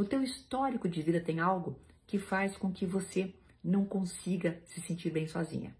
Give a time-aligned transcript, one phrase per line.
[0.00, 4.80] No teu histórico de vida tem algo que faz com que você não consiga se
[4.80, 5.76] sentir bem sozinha.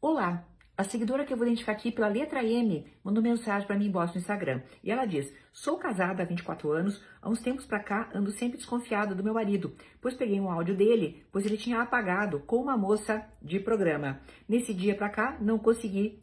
[0.00, 0.48] Olá,
[0.78, 3.92] a seguidora que eu vou identificar aqui pela letra M mandou mensagem para mim em
[3.92, 4.62] no Instagram.
[4.82, 8.56] E ela diz: Sou casada há 24 anos, há uns tempos para cá ando sempre
[8.56, 12.78] desconfiada do meu marido, pois peguei um áudio dele, pois ele tinha apagado com uma
[12.78, 14.22] moça de programa.
[14.48, 16.22] Nesse dia para cá não consegui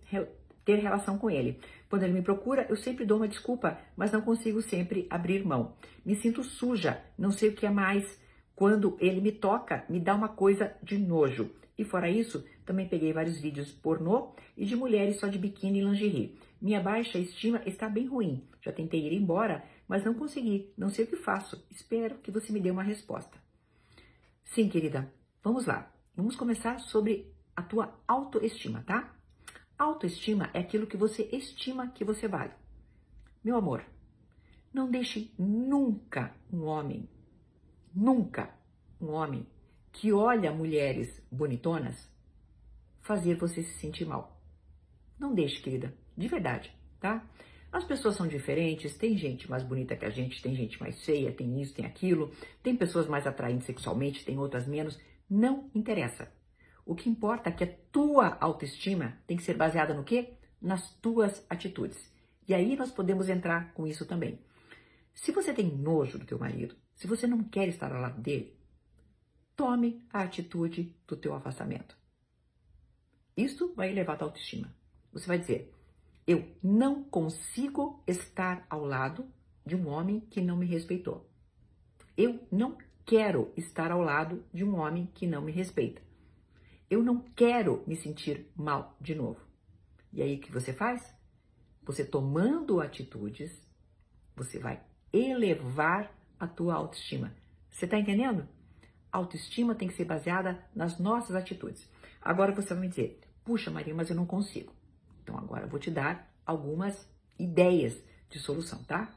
[0.65, 1.59] ter relação com ele.
[1.89, 5.75] Quando ele me procura, eu sempre dou uma desculpa, mas não consigo sempre abrir mão.
[6.05, 8.19] Me sinto suja, não sei o que é mais.
[8.55, 11.49] Quando ele me toca, me dá uma coisa de nojo.
[11.77, 15.83] E fora isso, também peguei vários vídeos pornô e de mulheres só de biquíni e
[15.83, 16.37] lingerie.
[16.59, 18.43] Minha baixa estima está bem ruim.
[18.61, 20.73] Já tentei ir embora, mas não consegui.
[20.75, 21.63] Não sei o que faço.
[21.69, 23.37] Espero que você me dê uma resposta.
[24.43, 25.11] Sim, querida.
[25.43, 25.91] Vamos lá.
[26.15, 29.16] Vamos começar sobre a tua autoestima, tá?
[29.77, 32.53] Autoestima é aquilo que você estima que você vale.
[33.43, 33.85] Meu amor,
[34.73, 37.07] não deixe nunca um homem,
[37.93, 38.53] nunca
[38.99, 39.45] um homem
[39.91, 42.11] que olha mulheres bonitonas
[43.01, 44.41] fazer você se sentir mal.
[45.17, 47.25] Não deixe, querida, de verdade, tá?
[47.71, 51.31] As pessoas são diferentes, tem gente mais bonita que a gente, tem gente mais feia,
[51.31, 52.31] tem isso, tem aquilo,
[52.63, 56.31] tem pessoas mais atraentes sexualmente, tem outras menos, não interessa.
[56.87, 60.35] O que importa é que a tua autoestima tem que ser baseada no quê?
[60.61, 62.09] Nas tuas atitudes.
[62.47, 64.39] E aí nós podemos entrar com isso também.
[65.13, 68.57] Se você tem nojo do teu marido, se você não quer estar ao lado dele,
[69.53, 71.97] tome a atitude do teu afastamento.
[73.35, 74.73] Isso vai elevar a tua autoestima.
[75.11, 75.73] Você vai dizer:
[76.25, 79.27] eu não consigo estar ao lado
[79.65, 81.29] de um homem que não me respeitou.
[82.15, 86.06] Eu não quero estar ao lado de um homem que não me respeita.
[86.89, 89.39] Eu não quero me sentir mal de novo.
[90.13, 91.13] E aí o que você faz?
[91.83, 93.61] Você tomando atitudes,
[94.35, 97.33] você vai elevar a tua autoestima.
[97.69, 98.47] Você está entendendo?
[99.11, 101.89] autoestima tem que ser baseada nas nossas atitudes.
[102.21, 104.73] Agora você vai me dizer, puxa Maria, mas eu não consigo.
[105.23, 109.13] Então agora eu vou te dar algumas ideias de solução, tá?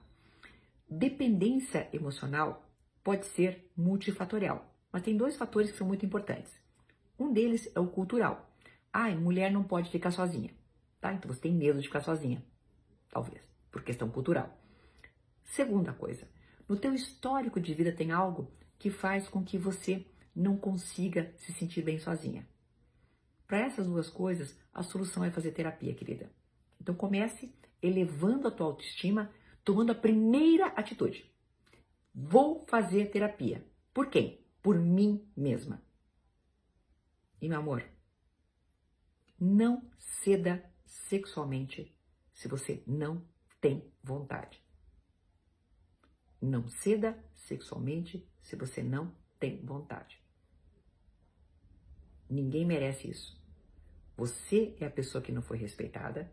[0.89, 2.69] Dependência emocional
[3.03, 6.53] pode ser multifatorial, mas tem dois fatores que são muito importantes.
[7.21, 8.51] Um deles é o cultural.
[8.91, 10.51] Ah, mulher não pode ficar sozinha,
[10.99, 11.13] tá?
[11.13, 12.43] Então você tem medo de ficar sozinha,
[13.11, 14.59] talvez, por questão cultural.
[15.45, 16.27] Segunda coisa,
[16.67, 21.53] no teu histórico de vida tem algo que faz com que você não consiga se
[21.53, 22.49] sentir bem sozinha.
[23.47, 26.33] Para essas duas coisas, a solução é fazer terapia, querida.
[26.81, 29.31] Então comece elevando a tua autoestima,
[29.63, 31.31] tomando a primeira atitude.
[32.15, 33.63] Vou fazer terapia.
[33.93, 34.41] Por quem?
[34.63, 35.83] Por mim mesma.
[37.41, 37.84] E meu amor,
[39.39, 41.97] não ceda sexualmente
[42.33, 43.25] se você não
[43.61, 44.62] tem vontade.
[46.41, 50.23] Não ceda sexualmente se você não tem vontade.
[52.28, 53.41] Ninguém merece isso.
[54.17, 56.31] Você é a pessoa que não foi respeitada.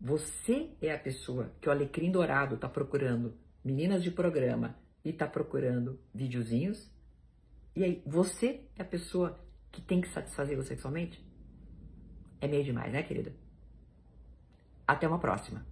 [0.00, 5.26] Você é a pessoa que o Alecrim Dourado está procurando meninas de programa e está
[5.26, 6.90] procurando videozinhos.
[7.76, 9.38] E aí, você é a pessoa
[9.74, 11.20] que tem que satisfazer você sexualmente?
[12.40, 13.34] É meio demais, né, querida?
[14.86, 15.66] Até uma próxima.